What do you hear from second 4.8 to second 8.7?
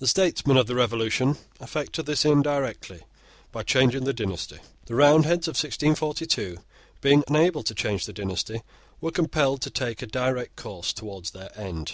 The Roundheads of 1642, being unable to change the dynasty,